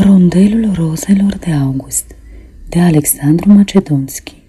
Rondelul 0.00 0.72
rozelor 0.74 1.36
de 1.36 1.50
august 1.52 2.14
de 2.68 2.80
Alexandru 2.80 3.52
Macedonski 3.52 4.42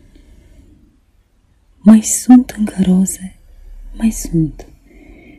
Mai 1.77 2.01
sunt 2.01 2.49
încă 2.49 2.75
roze, 2.81 3.35
mai 3.97 4.11
sunt, 4.11 4.65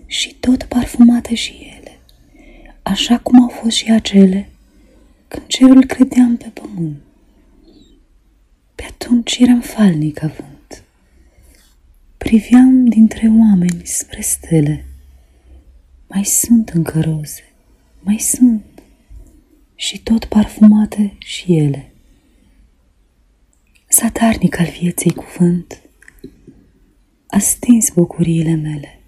și 0.06 0.34
tot 0.34 0.62
parfumate 0.62 1.34
și 1.34 1.74
ele, 1.78 1.98
așa 2.82 3.18
cum 3.18 3.42
au 3.42 3.48
fost 3.48 3.76
și 3.76 3.90
acele 3.90 4.48
când 5.28 5.46
cerul 5.46 5.84
credeam 5.84 6.36
pe 6.36 6.50
pământ. 6.54 7.00
Pe 8.74 8.84
atunci 8.88 9.38
eram 9.38 9.60
falnic 9.60 10.14
ca 10.14 10.26
vânt. 10.26 10.82
Priveam 12.16 12.84
dintre 12.84 13.28
oameni 13.28 13.80
spre 13.84 14.20
stele. 14.20 14.84
Mai 16.06 16.24
sunt 16.24 16.68
încă 16.68 17.00
roze, 17.00 17.44
mai 18.00 18.18
sunt 18.18 18.64
și 19.80 19.98
tot 19.98 20.24
parfumate 20.24 21.16
și 21.18 21.56
ele. 21.56 21.92
Satarnic 23.88 24.58
al 24.58 24.66
vieții 24.80 25.12
cuvânt, 25.12 25.80
a 27.26 27.38
stins 27.38 27.90
bucuriile 27.90 28.54
mele. 28.54 29.00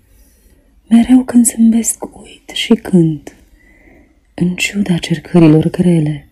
Mereu 0.88 1.24
când 1.24 1.46
zâmbesc 1.46 2.04
uit 2.22 2.48
și 2.52 2.74
cânt, 2.74 3.36
în 4.34 4.54
ciuda 4.54 4.96
cercărilor 4.96 5.70
grele. 5.70 6.28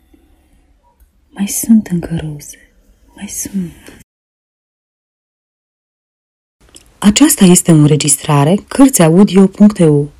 Mai 1.29 1.49
sunt 1.49 1.87
încă 1.87 2.17
roze, 2.23 2.59
mai 3.17 3.29
sunt. 3.29 4.01
Aceasta 6.99 7.45
este 7.45 7.73
o 7.73 7.75
înregistrare 7.75 8.55
Cărțiaudio.eu. 8.69 10.11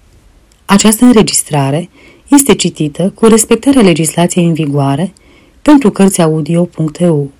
Această 0.65 1.05
înregistrare 1.05 1.89
este 2.31 2.55
citită 2.55 3.13
cu 3.15 3.27
respectarea 3.27 3.83
legislației 3.83 4.45
în 4.45 4.53
vigoare 4.53 5.13
pentru 5.63 5.91
Cărțiaudio.eu. 5.91 7.31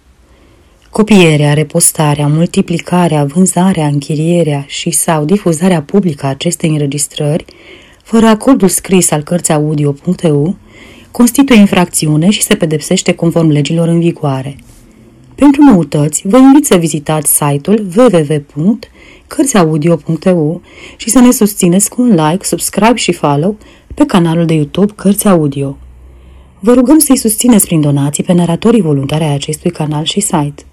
Copierea, 0.91 1.55
repostarea, 1.55 2.27
multiplicarea, 2.27 3.25
vânzarea, 3.25 3.87
închirierea 3.87 4.65
și 4.67 4.91
sau 4.91 5.25
difuzarea 5.25 5.83
publică 5.83 6.27
a 6.27 6.29
acestei 6.29 6.71
înregistrări, 6.71 7.45
fără 8.03 8.27
acordul 8.27 8.69
scris 8.69 9.11
al 9.11 9.23
Cărțiaudio.eu, 9.23 10.57
constituie 11.11 11.59
infracțiune 11.59 12.31
și 12.31 12.43
se 12.43 12.55
pedepsește 12.55 13.15
conform 13.15 13.49
legilor 13.49 13.89
în 13.89 14.01
vigoare. 14.01 14.57
Pentru 15.35 15.63
noutăți, 15.63 16.23
vă 16.25 16.39
invit 16.39 16.67
să 16.67 16.77
vizitați 16.77 17.33
site-ul 17.33 17.87
www.cărțiaudio.eu 17.97 20.63
și 20.97 21.11
să 21.11 21.19
ne 21.19 21.31
susțineți 21.31 21.91
cu 21.91 22.03
un 22.03 22.09
like, 22.09 22.45
subscribe 22.45 22.95
și 22.95 23.13
follow 23.13 23.57
pe 24.01 24.07
canalul 24.07 24.47
de 24.47 24.55
YouTube 24.55 24.93
Cărți 24.97 25.29
Audio. 25.29 25.77
Vă 26.61 26.73
rugăm 26.73 26.99
să-i 26.99 27.17
susțineți 27.17 27.67
prin 27.67 27.81
donații 27.81 28.25
pe 28.25 28.33
naratorii 28.33 28.81
voluntari 28.81 29.25
ai 29.25 29.35
acestui 29.35 29.71
canal 29.71 30.05
și 30.05 30.21
site. 30.21 30.65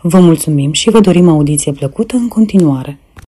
Vă 0.00 0.20
mulțumim 0.20 0.72
și 0.72 0.90
vă 0.90 1.00
dorim 1.00 1.28
audiție 1.28 1.72
plăcută 1.72 2.16
în 2.16 2.28
continuare. 2.28 2.98